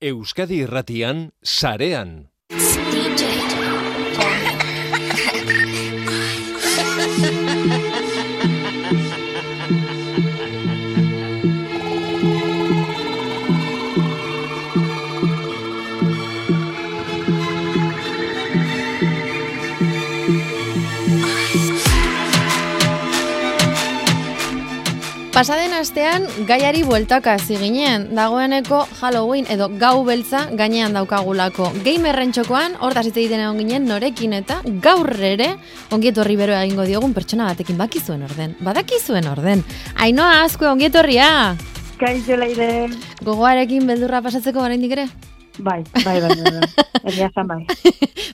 Euskadi 0.00 0.62
Irratian 0.64 1.28
sarean. 1.44 2.30
Pasaden 25.30 25.70
astean 25.78 26.24
gaiari 26.42 26.80
bueltaka 26.82 27.36
ginen, 27.38 28.08
dagoeneko 28.16 28.80
Halloween 29.00 29.46
edo 29.48 29.68
gau 29.78 30.02
beltza 30.04 30.48
gainean 30.58 30.92
daukagulako. 30.92 31.70
Gamerren 31.84 32.32
txokoan, 32.32 32.74
hortaz 32.80 33.06
hitz 33.06 33.16
egiten 33.16 33.38
egon 33.38 33.62
ginen 33.62 33.86
norekin 33.86 34.32
eta 34.32 34.60
gaur 34.82 35.14
ere 35.22 35.54
ongietorri 35.92 36.34
beroa 36.36 36.64
egingo 36.64 36.82
diogun 36.82 37.14
pertsona 37.14 37.46
batekin 37.46 37.78
bakizuen 37.78 38.26
orden. 38.26 38.56
Badakizuen 38.58 39.28
orden. 39.30 39.62
Ainoa 39.94 40.42
asko 40.42 40.66
ongietorria! 40.66 41.54
Kaixo 42.00 42.34
leire. 42.34 42.90
Gogoarekin 43.22 43.86
beldurra 43.86 44.22
pasatzeko 44.26 44.66
oraindik 44.66 44.98
ere? 44.98 45.06
Bai, 45.62 45.82
bai, 46.04 46.20
bai, 46.20 46.34
bai. 46.36 46.88
Egia 47.10 47.30
zan 47.34 47.48
bai. 47.48 47.60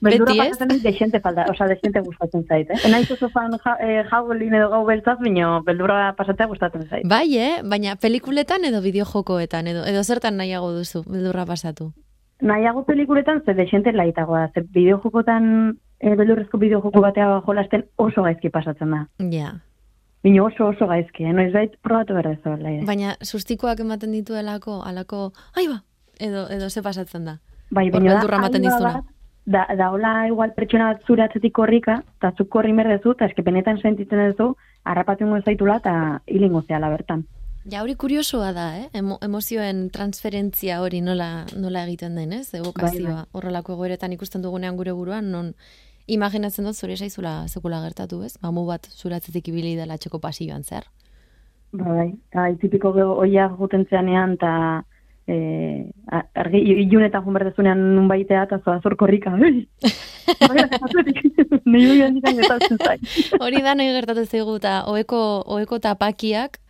Beti 0.03 0.39
ez? 0.41 0.83
desente 0.83 1.21
falta, 1.21 1.47
oza, 1.51 1.67
desente 1.67 2.01
gustatzen 2.01 2.45
zait, 2.47 2.71
eh? 2.71 2.79
Enaiz 2.87 3.11
oso 3.11 3.29
fan 3.31 3.57
ja, 3.65 3.77
eh, 3.81 4.05
jaulin 4.11 4.55
edo 4.55 4.71
gau 4.71 4.85
beltzaz, 4.87 5.19
bino 5.21 5.63
beldurra 5.67 6.15
pasatzea 6.19 6.47
gustatzen 6.47 6.87
zait. 6.89 7.07
Bai, 7.09 7.37
eh? 7.39 7.53
Baina 7.65 7.97
pelikuletan 7.97 8.65
edo 8.65 8.83
bideojokoetan 8.85 9.71
edo 9.73 9.85
edo 9.87 10.05
zertan 10.05 10.37
nahiago 10.37 10.73
duzu 10.73 11.05
beldurra 11.07 11.47
pasatu. 11.47 11.93
Nahiago 12.41 12.85
pelikuletan, 12.85 13.43
ze 13.45 13.55
desente 13.55 13.93
laitagoa, 13.93 14.51
ze 14.55 14.61
bideojokotan, 14.61 15.79
eh, 16.01 16.15
beldurrezko 16.15 16.59
bideojoko 16.59 17.01
batea 17.01 17.41
jolasten 17.47 17.87
oso 17.97 18.23
gaizki 18.23 18.51
pasatzen 18.51 18.91
da. 18.91 19.07
Ja. 19.33 19.55
Bino 20.23 20.45
oso 20.45 20.69
oso 20.69 20.87
gaizki, 20.87 21.25
eh? 21.25 21.33
Noiz 21.33 21.53
bait 21.53 21.77
probatu 21.83 22.15
behar 22.15 22.35
dezu, 22.35 22.57
leire. 22.61 22.85
Baina 22.85 23.17
sustikoak 23.23 23.81
ematen 23.81 24.13
dituelako, 24.13 24.83
alako, 24.85 25.31
ai 25.57 25.69
ba, 25.71 25.81
edo, 26.21 26.49
edo 26.51 26.71
ze 26.71 26.83
pasatzen 26.83 27.25
da. 27.25 27.39
Bai, 27.71 27.91
baina 27.91 28.15
da, 28.15 28.21
alba 28.21 28.49
dizuna. 28.59 28.93
bat, 28.95 29.05
Da, 29.47 29.65
da 29.79 29.93
hola 29.93 30.27
igual 30.27 30.51
pertsona 30.57 30.89
bat 30.93 31.03
zure 31.07 31.23
atzetik 31.23 31.53
korrika, 31.55 32.03
eta 32.19 32.33
zuk 32.37 32.49
korri 32.49 32.73
merdezu, 32.73 33.13
eta 33.13 33.27
eske 33.27 33.43
benetan 33.47 33.79
sentitzen 33.79 34.33
duzu, 34.33 34.57
harrapatungo 34.85 35.39
zaitula, 35.45 35.77
eta 35.77 36.21
hilingo 36.27 36.63
zehala 36.67 36.89
bertan. 36.91 37.25
Ja, 37.71 37.83
hori 37.83 37.95
kuriosoa 37.95 38.53
da, 38.53 38.65
eh? 38.79 38.89
Emo, 38.93 39.19
emozioen 39.23 39.91
transferentzia 39.91 40.81
hori 40.83 41.01
nola, 41.01 41.47
nola 41.57 41.85
egiten 41.87 42.17
den, 42.17 42.33
ez? 42.33 42.53
Evokazioa. 42.55 43.15
Bai, 43.15 43.25
Horrelako 43.33 43.73
egoeretan 43.75 44.13
ikusten 44.13 44.43
dugunean 44.43 44.77
gure 44.77 44.93
buruan, 44.93 45.31
non 45.31 45.55
imaginatzen 46.09 46.65
dut 46.65 46.75
zure 46.75 46.97
zaizula 46.97 47.47
sekula 47.49 47.81
gertatu, 47.83 48.23
ez? 48.25 48.37
Mamu 48.43 48.67
bat 48.67 48.87
zure 48.91 49.15
atzetik 49.15 49.49
ibili 49.49 49.77
dela 49.77 49.97
txeko 49.99 50.19
pasioan 50.19 50.63
zer. 50.65 50.85
Bai, 51.73 52.15
bai, 52.35 52.57
tipiko 52.57 52.93
ge- 52.95 53.05
oia 53.05 53.49
juten 53.59 53.87
zeanean, 53.91 54.33
eta 54.39 54.85
e, 55.29 55.37
argi, 56.35 56.61
ilunetan 56.87 57.25
jun 57.25 57.35
berdezunean 57.35 57.81
nun 57.97 58.09
baitea, 58.09 58.45
eta 58.49 58.61
zoa 58.65 58.81
zor 58.83 58.97
korrika. 58.97 59.35
Ui! 59.35 59.67
Atzetik, 60.83 61.23
Nei 61.73 61.87
hori 63.41 63.63
da 63.63 63.75
nahi 63.75 63.93
gertatu 63.95 64.27
zaigu 64.27 64.57
eta 64.61 64.85
oeko, 64.91 65.21
oeko 65.59 65.79
tapakiak, 65.83 66.61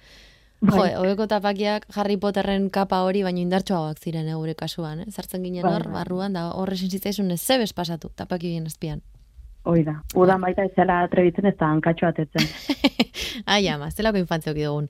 Jo, 0.64 0.72
Bai, 0.72 0.94
oeko 0.96 1.26
tapakiak 1.28 1.84
Harry 1.94 2.16
Potterren 2.16 2.70
kapa 2.72 3.02
hori 3.04 3.20
baino 3.22 3.42
indartsuagoak 3.42 3.98
ziren 4.00 4.26
eh, 4.26 4.34
gure 4.40 4.54
kasuan, 4.56 5.02
eh? 5.04 5.10
Zartzen 5.12 5.42
ginen 5.44 5.62
Bai, 5.62 5.74
hor, 5.74 5.84
bai. 5.84 5.98
barruan, 5.98 6.32
da 6.32 6.46
horre 6.56 6.78
zitzaizun 6.80 7.30
ez 7.30 7.42
zebes 7.42 7.74
pasatu, 7.76 8.08
tapaki 8.16 8.48
bien 8.54 8.66
azpian. 8.66 9.02
hoi 9.66 9.82
da. 9.84 9.96
Udan 10.14 10.40
baita 10.40 10.64
ez 10.64 10.72
zela 10.78 11.00
atrebitzen 11.04 11.48
ez 11.50 11.56
da 11.58 11.68
hankatxo 11.72 12.06
atetzen. 12.06 12.46
Ai, 13.52 13.66
ama, 13.68 13.90
zelako 13.90 14.20
infantziok 14.22 14.56
dugun. 14.56 14.88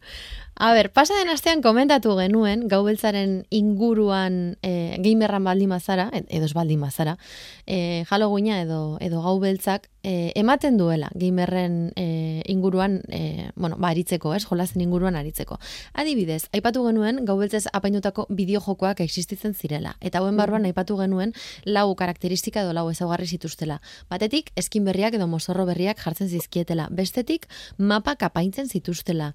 A 0.58 0.72
ber, 0.72 0.88
pasa 0.90 1.12
den 1.18 1.28
astean 1.28 1.60
komentatu 1.60 2.14
genuen, 2.16 2.62
gau 2.64 2.78
beltzaren 2.86 3.42
inguruan 3.52 4.56
e, 4.64 4.96
gamerran 5.04 5.44
baldin 5.44 5.68
bazara, 5.68 6.06
ed- 6.16 6.30
edo 6.32 6.46
ez 6.48 6.54
baldin 6.56 6.80
bazara, 6.80 7.18
e, 7.66 8.06
Halloweena 8.08 8.62
edo, 8.62 8.96
edo 9.04 9.20
gau 9.20 9.34
beltzak 9.42 9.90
e, 10.00 10.32
ematen 10.34 10.78
duela 10.80 11.10
gamerren 11.12 11.92
e, 11.94 12.40
inguruan, 12.48 13.02
e, 13.12 13.50
bueno, 13.54 13.76
ba, 13.76 13.90
aritzeko, 13.92 14.32
ez, 14.32 14.46
jolazen 14.48 14.80
inguruan 14.80 15.20
aritzeko. 15.20 15.60
Adibidez, 15.92 16.46
aipatu 16.56 16.86
genuen 16.88 17.26
gau 17.28 17.36
beltzez 17.36 17.66
apainutako 17.76 18.24
bideojokoak 18.30 19.04
existitzen 19.04 19.52
zirela. 19.52 19.98
Eta 20.00 20.24
hauen 20.24 20.40
barruan 20.40 20.64
aipatu 20.64 20.96
genuen 20.96 21.36
lau 21.66 21.90
karakteristika 22.00 22.64
edo 22.64 22.72
lau 22.72 22.88
ezaugarri 22.88 23.28
zituztela. 23.28 23.82
Batetik, 24.08 24.54
eskin 24.56 24.88
berriak 24.88 25.20
edo 25.20 25.28
mozorro 25.28 25.68
berriak 25.68 26.00
jartzen 26.00 26.32
zizkietela. 26.32 26.88
Bestetik, 26.88 27.44
mapak 27.76 28.24
apaintzen 28.24 28.72
zituztela. 28.72 29.34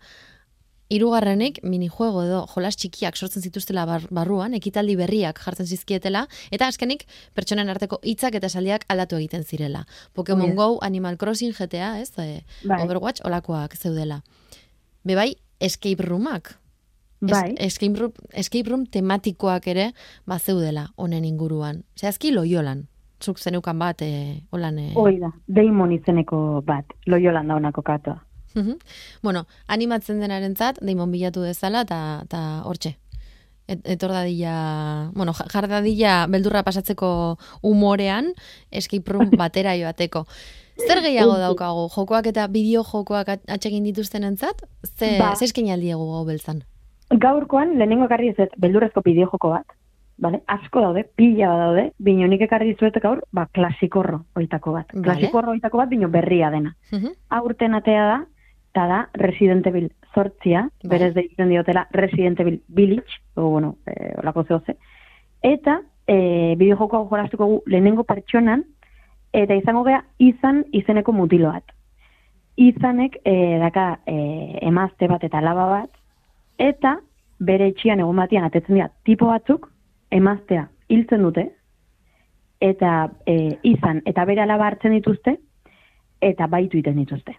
Hirugarrenik 0.91 1.61
minijuego 1.63 2.23
edo 2.25 2.41
jolas 2.51 2.75
txikiak 2.75 3.15
sortzen 3.15 3.43
zituztela 3.45 3.85
bar, 3.87 4.07
barruan, 4.11 4.53
ekitaldi 4.57 4.97
berriak 4.99 5.39
jartzen 5.39 5.65
zizkietela, 5.69 6.25
eta 6.51 6.67
azkenik 6.67 7.05
pertsonen 7.37 7.69
arteko 7.71 8.01
hitzak 8.03 8.35
eta 8.35 8.49
esaldiak 8.51 8.83
aldatu 8.91 9.15
egiten 9.15 9.45
zirela. 9.47 9.85
Pokemon. 10.13 10.55
Go, 10.55 10.79
Animal 10.83 11.15
Crossing, 11.17 11.53
GTA, 11.55 11.93
ez, 12.01 12.11
e, 12.19 12.43
Bai. 12.67 12.81
Overwatch, 12.83 13.23
olakoak 13.25 13.77
zeudela. 13.79 14.21
Bebai, 15.07 15.35
escape 15.59 16.03
roomak. 16.03 16.57
Es- 17.21 17.31
Bai, 17.31 17.55
escape, 17.59 17.99
room, 17.99 18.11
escape 18.33 18.69
room 18.69 18.85
tematikoak 18.85 19.67
ere 19.67 19.91
bazeudela 20.25 20.87
honen 20.97 21.23
inguruan. 21.25 21.83
Zehazki 21.95 22.31
loiolan. 22.33 22.87
Zuk 23.21 23.37
zeneukan 23.39 23.77
bat, 23.79 24.01
e, 24.01 24.41
holan... 24.49 24.79
E, 24.79 24.91
hoi 24.97 25.19
da. 25.21 25.29
Deimon 25.47 25.91
izeneko 25.93 26.61
bat, 26.65 26.85
loiolan 27.05 27.47
da 27.47 27.55
honako 27.55 27.83
katoa. 27.85 28.17
Bueno, 29.23 29.45
animatzen 29.67 30.19
denarentzat 30.19 30.79
daimon 30.81 31.11
bilatu 31.11 31.41
dezala 31.41 31.81
eta 31.81 32.21
eta 32.25 32.61
hortxe. 32.65 32.97
Et, 33.67 33.79
etor 33.87 34.11
dadila, 34.11 35.11
bueno, 35.13 35.31
ja- 35.33 35.45
jar 35.47 35.67
dadila 35.69 36.25
beldurra 36.27 36.63
pasatzeko 36.63 37.37
umorean 37.61 38.33
escape 38.71 39.11
room 39.11 39.29
batera 39.43 39.75
joateko. 39.77 40.25
Zer 40.87 41.01
gehiago 41.05 41.37
daukagu? 41.37 41.87
Jokoak 41.95 42.25
eta 42.27 42.47
bideo-jokoak 42.47 43.29
at- 43.29 43.49
atsegin 43.49 43.83
dituztenentzat? 43.83 44.63
Ze, 44.97 45.17
Ba. 45.19 45.35
ze 45.35 45.45
eskainaldi 45.45 45.91
egu 45.91 46.07
gau 46.11 46.25
beltzan? 46.25 46.63
Gaurkoan, 47.11 47.77
lehenengo 47.77 48.05
ekarri 48.09 48.29
ez 48.29 48.39
ez, 48.39 48.49
beldurrezko 48.57 49.01
bideojoko 49.05 49.49
bat, 49.49 49.65
Vale? 50.21 50.43
Asko 50.47 50.81
daude, 50.83 51.01
pila 51.17 51.47
daude, 51.57 51.83
bino 51.97 52.27
nik 52.29 52.41
ekarri 52.45 52.73
dizuet 52.73 52.93
gaur, 53.01 53.23
ba, 53.33 53.47
klasikorro 53.51 54.25
oitako 54.37 54.71
bat. 54.75 54.91
Vale. 54.93 55.01
Klasikorro 55.03 55.51
oitako 55.55 55.77
bat, 55.79 55.89
bino 55.89 56.09
berria 56.09 56.51
dena. 56.53 56.75
Mhm. 56.91 57.15
Aurten 57.29 57.73
atea 57.73 58.03
da, 58.05 58.17
eta 58.71 58.87
da 58.87 59.09
Resident 59.13 59.67
Evil 59.67 59.91
sortzia, 60.13 60.69
Bai. 60.83 60.97
berez 60.97 61.13
deitzen 61.13 61.49
diotela 61.49 61.87
Resident 61.91 62.39
Evil 62.39 62.61
Village, 62.67 63.19
o 63.35 63.49
bueno, 63.49 63.77
eh, 63.85 64.13
olako 64.17 64.43
zehoze. 64.43 64.77
Eta, 65.41 65.81
eh, 66.07 66.55
bideojoko 66.57 66.97
hau 66.97 67.09
jolastuko 67.09 67.45
gu 67.45 67.61
lehenengo 67.65 68.03
pertsonan, 68.03 68.63
eta 69.33 69.55
izango 69.55 69.83
gea 69.83 70.03
izan 70.19 70.65
izeneko 70.71 71.11
mutilo 71.11 71.51
bat. 71.51 71.63
Izanek 72.55 73.19
eh, 73.25 73.57
daka 73.59 73.99
eh, 74.05 74.59
emazte 74.61 75.07
bat 75.07 75.23
eta 75.23 75.41
laba 75.41 75.67
bat, 75.69 75.89
eta 76.57 76.97
bere 77.39 77.71
etxian 77.71 77.99
egun 77.99 78.15
batian 78.15 78.43
atetzen 78.45 78.75
dira 78.75 78.89
tipo 79.03 79.27
batzuk, 79.27 79.69
emaztea 80.11 80.67
hiltzen 80.89 81.23
dute, 81.23 81.47
eta 82.61 83.09
eh, 83.25 83.57
izan 83.63 84.03
eta 84.05 84.25
bere 84.25 84.43
alaba 84.43 84.67
hartzen 84.67 84.93
dituzte, 84.93 85.39
eta 86.21 86.47
baitu 86.47 86.77
iten 86.77 86.99
dituzte. 87.01 87.35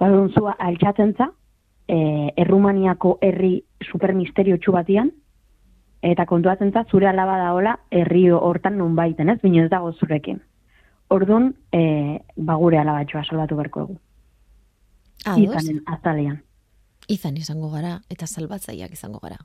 Badun 0.00 0.32
zua 0.32 0.56
altxatzen 0.58 1.14
za, 1.16 1.30
e, 1.88 2.32
Errumaniako 2.36 3.16
herri 3.22 3.62
supermisteriotsu 3.90 4.72
batian, 4.72 5.10
eta 6.02 6.26
kontuatzen 6.26 6.72
za, 6.72 6.84
zure 6.90 7.08
alaba 7.08 7.38
daola 7.40 7.78
herri 7.90 8.28
hortan 8.30 8.76
nun 8.78 8.96
baiten, 8.96 9.30
ez? 9.32 9.38
Bino 9.42 9.64
ez 9.64 9.70
dago 9.70 9.92
zurekin. 9.92 10.42
Orduan, 11.10 11.52
e, 11.72 12.20
ba 12.36 12.56
gure 12.60 12.78
alabatxoa 12.78 13.24
salbatu 13.24 13.56
berko 13.56 13.86
egu. 13.86 13.98
Izanen, 15.36 15.80
azalean. 15.86 16.42
izan 17.08 17.36
izango 17.36 17.70
gara, 17.70 18.00
eta 18.10 18.26
salbatzaileak 18.26 18.92
izango 18.92 19.18
gara. 19.22 19.38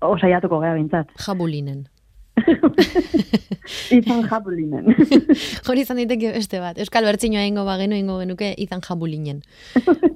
Osaiatuko 0.00 0.58
gara 0.60 0.74
bintzat. 0.74 1.10
Jabulinen. 1.26 1.84
Izan 3.98 4.24
jabulinen. 4.28 4.92
Hori 5.68 5.84
izan 5.84 6.00
daiteke 6.00 6.32
beste 6.34 6.60
bat. 6.60 6.78
Euskal 6.82 7.06
Bertzinoa 7.08 7.44
ingo 7.48 7.64
bagenu 7.66 7.96
ingo 7.96 8.18
genuke 8.20 8.52
izan 8.60 8.82
jabulinen. 8.84 9.42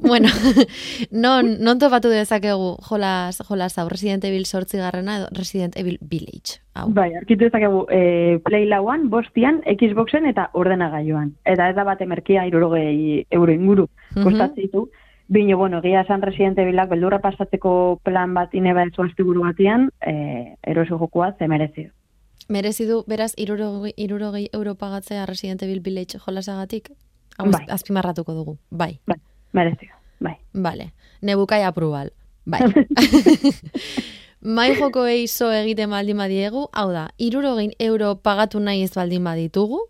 bueno, 0.05 0.29
non, 1.25 1.57
non 1.65 1.81
topatu 1.81 2.13
dezakegu 2.13 2.77
jolas, 2.89 3.41
jolas 3.49 3.79
hau 3.79 3.89
Resident 3.89 4.25
Evil 4.29 4.47
sortzi 4.47 4.79
garrena 4.79 5.19
edo 5.19 5.29
Resident 5.37 5.77
Evil 5.77 5.99
Village. 6.01 6.61
Hau. 6.79 6.93
bai, 6.95 7.11
arkitu 7.19 7.49
ezakegu 7.49 7.87
e, 7.91 8.39
Play 8.45 8.69
lauan, 8.71 9.09
bostian, 9.11 9.63
Xboxen 9.67 10.29
eta 10.31 10.51
ordenagailuan. 10.55 11.33
Eta 11.45 11.71
ez 11.71 11.75
da 11.75 11.85
bate 11.85 12.07
merkia 12.07 12.47
irurogei 12.47 13.27
euro 13.35 13.53
inguru 13.53 13.89
kostatzen 14.15 14.69
ditu. 14.69 14.89
Bino, 15.29 15.59
bueno, 15.59 15.83
egia 15.85 16.07
esan 16.07 16.23
residente 16.25 16.65
bilak 16.65 16.89
beldurra 16.89 17.19
pasatzeko 17.21 18.01
plan 18.03 18.33
bat 18.33 18.55
ineba 18.57 18.87
ez 18.87 18.95
astiburu 18.97 19.43
batean, 19.45 19.91
eh, 20.01 20.57
erosi 20.63 20.97
jokua 20.97 21.35
ze 21.39 21.49
merezi 22.49 22.87
du. 22.89 23.03
Beraz, 23.07 23.33
irurogei, 23.37 23.93
irurogei 23.97 24.49
euro 24.53 24.75
pagatzea 24.75 25.27
Resident 25.27 25.63
Evil 25.63 25.81
Village 25.81 26.19
jolasagatik? 26.25 26.91
Hau 27.39 27.51
Bai. 27.51 27.65
azpimarratuko 27.71 28.35
dugu. 28.35 28.57
Bai, 28.71 28.99
Bai, 29.07 29.19
merezi 29.53 29.89
bai. 30.21 30.37
bale. 30.53 30.93
Nebukai 31.23 31.63
aprobal. 31.65 32.11
Bai. 32.47 32.61
Mai 34.41 34.75
joko 34.79 35.03
eizo 35.11 35.51
egiten 35.53 35.91
baldin 35.91 36.17
badiegu, 36.17 36.69
hau 36.73 36.91
da, 36.95 37.09
irurogein 37.19 37.73
euro 37.83 38.15
pagatu 38.23 38.61
nahi 38.63 38.85
ez 38.85 38.93
baldin 38.95 39.25
baditugu, 39.27 39.81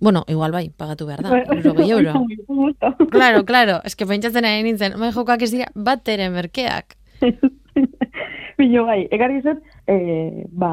bueno, 0.00 0.22
igual 0.32 0.52
bai, 0.52 0.70
pagatu 0.70 1.04
behar 1.04 1.20
da, 1.22 1.42
irurogei 1.54 1.90
euro. 1.90 2.14
Claro, 3.12 3.44
claro, 3.44 3.80
eske 3.84 4.06
pentsatzen 4.08 4.46
ari 4.48 4.62
nintzen, 4.64 4.94
mai 4.98 5.10
jokoak 5.12 5.42
ez 5.42 5.50
dira 5.52 5.66
bat 5.74 6.08
ere 6.08 6.30
merkeak. 6.32 6.96
Bino, 8.58 8.86
bai, 8.86 9.02
egarri 9.12 9.42
zut, 9.44 9.60
eh, 9.86 10.46
ba, 10.48 10.72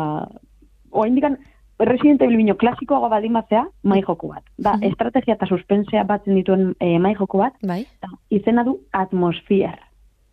oa 0.92 1.08
indikan, 1.08 1.38
Resident 1.80 2.22
Evil 2.22 2.38
bino 2.38 2.56
klasikoago 2.58 3.10
baldin 3.10 3.34
batzea, 3.34 3.68
mai 3.84 4.02
joko 4.02 4.28
bat. 4.30 4.44
Da, 4.58 4.74
Mhm. 4.78 4.84
estrategia 4.92 5.36
eta 5.36 5.46
suspensea 5.46 6.04
batzen 6.04 6.36
dituen 6.36 6.76
eh, 6.80 6.98
mai 7.00 7.14
joko 7.16 7.38
bat, 7.38 7.54
Bai? 7.62 7.82
eta 8.00 8.10
izena 8.30 8.64
du 8.64 8.80
atmosphere. 8.92 9.78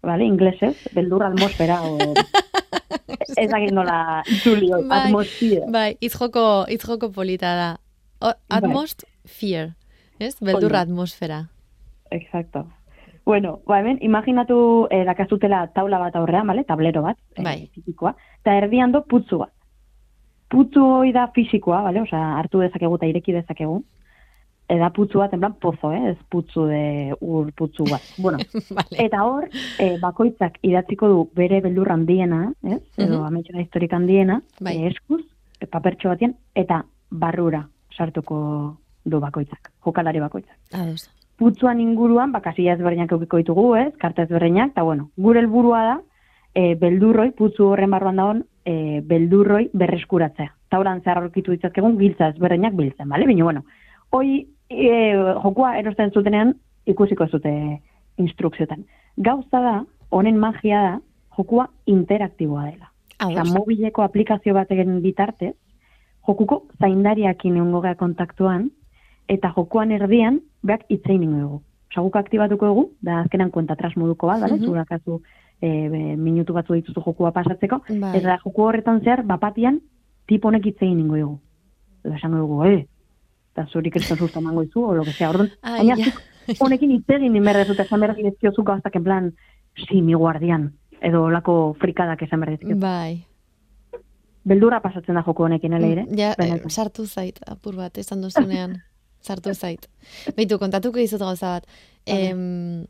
Vale, 0.03 0.25
inglesez, 0.25 0.77
beldur 0.95 1.23
atmosfera 1.25 1.79
o... 1.83 1.97
ez 3.41 3.49
dakit 3.51 3.73
nola 3.73 4.23
hori, 4.45 4.69
Bai, 4.89 4.99
atmosphere. 5.07 5.65
Bai, 5.73 5.97
hitz 6.01 6.15
joko, 6.19 6.65
hitz 6.69 6.85
joko 6.85 7.11
polita 7.13 7.55
da. 7.57 7.69
O, 8.21 8.33
atmost, 8.49 9.05
fear. 9.27 9.73
Ez? 10.21 10.37
Beldurra 10.41 10.81
atmosfera. 10.85 11.49
Exacto. 12.11 12.67
Bueno, 13.25 13.61
ba 13.67 13.79
hemen, 13.81 13.99
imaginatu 14.05 14.87
eh, 14.93 15.05
dakazutela 15.09 15.67
taula 15.75 15.99
bat 15.99 16.17
aurrean, 16.17 16.47
vale? 16.47 16.65
tablero 16.65 17.01
bat, 17.03 17.17
eh, 17.37 17.43
Bai. 17.43 17.71
tipikoa, 17.75 18.15
eta 18.43 18.59
erdian 18.61 18.93
do 18.93 19.01
putzu 19.09 19.39
bat. 19.41 19.53
Putzu 20.55 20.85
hoi 21.01 21.11
da 21.13 21.27
fisikoa, 21.35 21.83
vale? 21.89 22.01
Osea, 22.07 22.23
hartu 22.39 22.61
dezakegu 22.63 22.95
eta 23.01 23.07
ireki 23.11 23.33
dezakegu. 23.35 23.81
Eda 24.71 24.89
putzu 24.97 25.19
bat, 25.21 25.33
en 25.37 25.41
plan, 25.43 25.53
pozo, 25.61 25.91
eh? 25.93 26.13
ez 26.15 26.17
putzu 26.33 26.63
de 26.71 27.13
ur 27.21 27.51
putzu 27.59 27.85
bat. 27.91 28.01
Bueno, 28.25 28.39
vale. 28.71 28.97
Eta 29.05 29.25
hor, 29.29 29.49
eh, 29.83 29.99
bakoitzak 30.01 30.57
idatziko 30.65 31.09
du 31.11 31.19
bere 31.37 31.59
beldur 31.61 31.91
handiena, 31.93 32.47
ez? 32.63 32.81
Edo 32.97 33.19
Mhm. 33.19 33.27
ametxera 33.27 33.61
historik 33.61 33.93
handiena, 33.93 34.39
Bai. 34.61 34.77
eh, 34.79 34.87
eskuz, 34.95 35.21
eh, 35.61 35.67
papertxo 35.67 36.09
batien, 36.15 36.37
eta 36.55 36.85
barrura 37.11 37.67
sartuko 37.97 38.77
du 39.05 39.21
bakoitzak, 39.21 39.71
jokalari 39.85 40.21
bakoitzak. 40.21 40.57
Ados. 40.73 41.11
Putzuan 41.37 41.81
inguruan, 41.83 42.33
bakasila 42.33 42.73
ezberdinak 42.79 43.13
eukiko 43.13 43.37
ditugu, 43.43 43.75
ez? 43.77 43.93
Karta 43.99 44.23
ezberdinak, 44.23 44.71
eta 44.71 44.83
bueno, 44.83 45.11
gure 45.17 45.41
helburua 45.41 45.83
da, 45.85 46.01
e, 46.55 46.75
beldurroi, 46.81 47.31
putzu 47.37 47.69
horren 47.73 47.91
barruan 47.91 48.21
dagoen, 48.21 48.45
e, 48.65 49.01
beldurroi 49.07 49.69
berreskuratzea. 49.75 50.53
Tauran 50.73 51.03
zehar 51.03 51.21
aurkitu 51.23 51.55
ditzazkegun, 51.55 51.99
giltza 51.99 52.31
ezberdinak 52.33 52.77
biltzen, 52.79 53.09
bale? 53.09 53.27
Bino, 53.27 53.45
bueno, 53.45 53.65
hoi 54.11 54.47
e, 54.71 54.93
jokua 55.43 55.77
erosten 55.81 56.15
zutenean 56.15 56.55
ikusiko 56.87 57.27
zute 57.27 57.53
instrukziotan. 58.23 58.87
Gauza 59.17 59.61
da, 59.61 59.75
honen 60.11 60.39
magia 60.39 60.83
da, 60.83 60.95
jokua 61.37 61.69
interaktiboa 61.91 62.71
dela. 62.71 62.91
Eta 63.25 63.45
mobileko 63.47 64.03
aplikazio 64.03 64.55
baten 64.55 64.99
bitartez, 65.03 65.55
jokuko 66.27 66.65
zaindariakin 66.81 67.57
egongo 67.57 67.81
gara 67.85 67.99
kontaktuan, 67.99 68.69
eta 69.29 69.53
jokuan 69.57 69.93
erdian, 69.95 70.41
beak 70.63 70.85
itzein 70.89 71.23
ingo 71.23 71.41
dugu. 71.41 71.63
Osa, 71.95 72.03
guk 72.03 72.17
aktibatuko 72.19 72.67
dugu, 72.67 72.85
da 73.07 73.21
azkenan 73.23 73.53
kuentatras 73.55 73.95
moduko 73.97 74.27
bat, 74.27 74.41
bale? 74.43 74.57
Mhm. 74.57 75.19
E, 75.65 75.89
be, 75.89 76.01
minutu 76.21 76.53
batzu 76.53 76.75
dituzu 76.77 77.01
jokua 77.01 77.31
pasatzeko, 77.33 77.79
Bai. 77.89 78.11
eta 78.19 78.37
joku 78.43 78.67
horretan 78.67 79.01
zehar, 79.01 79.23
bapatian, 79.25 79.79
tipo 80.29 80.51
honek 80.51 80.67
itzein 80.75 80.99
ingo 81.01 81.17
dugu. 81.17 81.39
Eta 82.05 82.19
esango 82.19 82.43
dugu, 82.43 82.59
eh, 82.69 82.83
eta 83.55 83.65
zuri 83.73 83.91
kriston 83.95 84.19
susto 84.19 84.43
emango 84.43 84.63
izu, 84.67 84.83
o 84.91 84.95
lo 84.95 85.05
que 85.05 85.13
sea, 85.17 85.31
orduan, 85.31 85.51
Ai, 85.63 85.79
baina 85.79 85.97
zuk 86.05 86.21
honekin 86.61 86.91
hitz 86.99 87.09
egin 87.17 87.37
inberdez, 87.41 87.71
eta 87.73 87.87
esan 87.87 88.03
behar 88.05 88.17
dizkiozu 88.19 88.65
gauzak 88.67 88.97
en 89.01 89.05
plan, 89.05 89.31
si, 89.87 90.03
mi 90.03 90.13
guardian, 90.13 90.73
edo 91.01 91.31
lako 91.33 91.77
frikadak 91.81 92.27
esan 92.29 92.45
behar 92.45 92.59
dizkiozu. 92.59 92.81
Bai. 92.83 93.25
Beldurra 94.45 94.83
pasatzen 94.85 95.17
da 95.17 95.23
joko 95.25 95.47
honekin, 95.47 95.73
ele 95.73 95.93
ere? 95.95 96.07
Ja, 96.13 96.33
eh, 96.33 96.37
Benetan. 96.43 96.71
sartu 96.71 97.07
zait, 97.07 97.41
apur 97.49 97.77
bat, 97.81 97.97
esan 97.97 98.21
duzunean. 98.21 98.83
sartu 99.25 99.55
zait. 99.55 99.89
Beitu, 100.37 100.59
kontatuko 100.61 101.01
dizut 101.01 101.23
gauza 101.25 101.55
bat. 101.57 101.67
Em, 102.05 102.85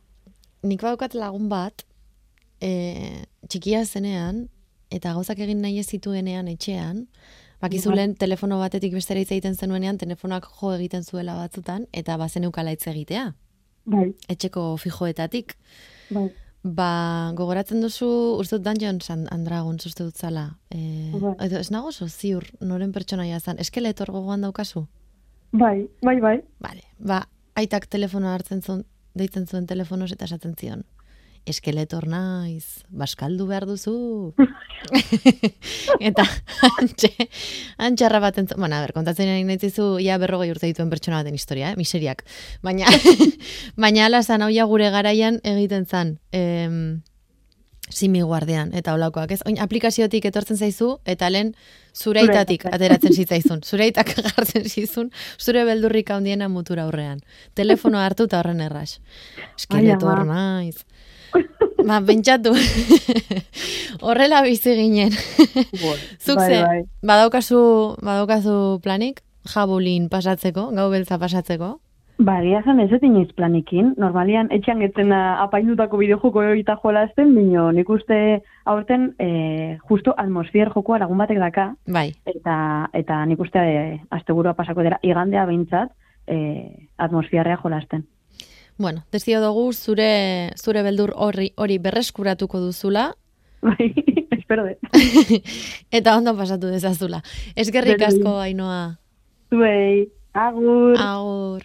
nik 0.67 0.83
baukat 0.83 1.15
lagun 1.15 1.49
bat, 1.49 1.85
e, 2.61 3.25
txikia 3.49 3.85
zenean, 3.85 4.49
eta 4.91 5.15
gauzak 5.17 5.39
egin 5.39 5.61
nahi 5.63 5.79
ez 5.79 5.87
zituenean 5.89 6.49
etxean, 6.49 7.07
bakizulen 7.65 8.15
telefono 8.21 8.59
batetik 8.61 8.93
bestera 8.93 9.21
hitz 9.21 9.31
egiten 9.33 9.55
zenuenean, 9.57 9.99
telefonak 9.99 10.47
jo 10.61 10.73
egiten 10.77 11.03
zuela 11.05 11.35
batzutan, 11.39 11.87
eta 11.93 12.17
bazen 12.21 12.45
eukala 12.45 12.71
hitz 12.75 12.87
egitea, 12.87 13.33
Bai, 13.87 14.15
etxeko 14.29 14.77
fijoetatik. 14.81 15.57
bai. 16.11 16.31
Ba, 16.65 17.33
gogoratzen 17.37 17.83
duzu, 17.85 18.07
uste 18.41 18.57
dut 18.57 18.65
Dungeons 18.65 19.11
and, 19.11 19.29
and 19.31 19.45
Dragons 19.47 19.85
uste 19.85 20.01
dut 20.07 20.17
zala. 20.17 20.57
E, 20.73 21.11
Bai. 21.13 21.35
edo, 21.45 21.59
ez 21.61 21.71
nago 21.71 21.89
oso 21.89 22.09
ziur, 22.09 22.47
noren 22.65 22.93
pertsonaia 22.93 23.37
zan. 23.41 23.59
Eskeletor 23.61 24.09
gogoan 24.11 24.41
daukazu? 24.41 24.87
Bai, 25.53 25.87
bai, 26.01 26.21
bai. 26.21 26.39
Vale, 26.65 26.81
ba, 26.99 27.27
aitak 27.55 27.85
telefono 27.93 28.33
hartzen 28.33 28.63
zuen, 28.63 28.87
deitzen 29.15 29.45
zuen 29.47 29.67
telefonoz 29.67 30.11
eta 30.17 30.25
esaten 30.25 30.55
zion. 30.57 30.87
Eskeletor 31.45 32.07
naiz, 32.09 32.85
baskaldu 32.89 33.45
behar 33.51 33.67
duzu. 33.69 34.33
eta 36.09 36.25
antxe, 36.81 37.11
antxarra 37.77 38.21
bat 38.25 38.39
entzun, 38.41 38.63
bueno, 38.63 38.79
a 38.79 38.85
ber, 38.87 38.95
kontatzen 38.97 39.29
nahi 39.29 39.45
nahizizu, 39.45 39.99
ja 40.01 40.17
berrogei 40.23 40.49
urte 40.55 40.71
dituen 40.71 40.89
pertsona 40.93 41.21
baten 41.21 41.37
historia, 41.37 41.75
eh? 41.75 41.77
miseriak. 41.77 42.25
Baina, 42.65 42.89
baina 43.85 44.07
ala 44.09 44.23
zan, 44.23 44.47
hau 44.47 44.69
gure 44.71 44.89
garaian 44.95 45.37
egiten 45.45 45.85
zan, 45.85 46.17
em, 46.33 47.03
simi 47.93 48.23
guardean, 48.25 48.73
eta 48.73 48.95
olakoak, 48.97 49.37
ez? 49.37 49.43
Oin, 49.45 49.59
aplikaziotik 49.61 50.25
etortzen 50.31 50.57
zaizu, 50.57 50.95
eta 51.05 51.29
lehen 51.29 51.53
zureitatik 51.93 52.65
ateratzen 52.73 53.13
zitzaizun. 53.13 53.61
Zureitak 53.69 54.15
gartzen 54.17 54.65
zizun, 54.65 55.13
zure 55.39 55.65
beldurrik 55.69 56.11
handiena 56.11 56.49
mutura 56.49 56.89
aurrean. 56.89 57.21
Telefono 57.55 58.01
hartu 58.01 58.31
eta 58.31 58.41
horren 58.41 58.65
erras. 58.65 58.99
Eskeletor 59.59 60.25
naiz. 60.25 60.87
Ba, 61.89 62.01
pentsatu. 62.01 62.55
Horrela 64.05 64.43
bizi 64.43 64.75
ginen. 64.79 65.13
Zuk 66.25 66.39
bai, 66.41 66.49
ze, 66.49 66.61
bai. 66.65 66.83
badaukazu, 67.03 67.61
badaukazu 68.01 68.81
planik, 68.85 69.21
jabulin 69.55 70.09
pasatzeko, 70.09 70.71
gau 70.77 70.89
beltza 70.93 71.19
pasatzeko? 71.21 71.75
Ba, 72.25 72.37
egia 72.45 72.61
zen 72.63 72.79
ez 72.79 73.03
inoiz 73.03 73.33
planikin. 73.35 73.93
Normalian, 73.99 74.49
etxean 74.55 74.81
getzen 74.85 75.11
apaindutako 75.13 75.99
bideojoko 75.99 76.45
eta 76.55 76.79
jola 76.83 77.03
ezten, 77.09 77.35
bino 77.35 77.67
nik 77.75 77.91
uste 77.91 78.19
aurten 78.65 79.11
eh, 79.19 79.77
justo 79.91 80.15
atmosfier 80.17 80.71
jokoa 80.71 81.01
lagun 81.03 81.19
batek 81.19 81.43
daka, 81.43 81.73
Bai, 81.91 82.13
eta, 82.25 82.57
eta 82.95 83.25
nik 83.27 83.43
uste 83.43 83.59
eh, 83.59 84.01
asteburua 84.15 84.55
pasako 84.55 84.87
dira, 84.87 85.03
igandea 85.03 85.45
behintzat, 85.51 85.91
eh, 86.31 86.89
atmosfierrea 86.97 87.59
jolasten. 87.61 88.07
Bueno, 88.79 89.05
desio 89.13 89.41
dugu 89.41 89.73
zure, 89.73 90.53
zure 90.57 90.83
beldur 90.83 91.13
horri 91.17 91.53
hori 91.57 91.79
berreskuratuko 91.79 92.61
duzula, 92.61 93.15
Bai, 93.65 93.95
espero 94.31 94.65
de. 94.65 94.77
eta 95.91 96.17
ondo 96.19 96.37
pasatu 96.37 96.69
dezazula. 96.69 97.23
Eskerrik 97.57 97.99
Berdin. 97.99 98.21
asko, 98.21 98.39
Ainoa. 98.41 98.99
Zuei, 99.49 100.11
agur. 100.35 100.99
Agur. 101.01 101.63